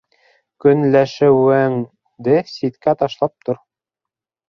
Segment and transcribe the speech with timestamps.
[0.65, 3.65] Көнләшеүенде ситкә ташлап тор...